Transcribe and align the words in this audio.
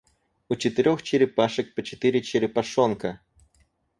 У 0.49 0.55
четырех 0.55 1.03
черепашек 1.03 1.75
по 1.75 1.83
четыре 1.83 2.23
черепашонка. 2.23 3.21